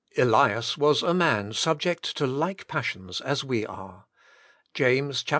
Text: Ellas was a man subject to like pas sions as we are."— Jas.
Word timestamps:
Ellas 0.17 0.79
was 0.79 1.03
a 1.03 1.13
man 1.13 1.53
subject 1.53 2.17
to 2.17 2.25
like 2.25 2.67
pas 2.67 2.87
sions 2.87 3.21
as 3.23 3.43
we 3.43 3.67
are."— 3.67 4.07
Jas. 4.73 5.23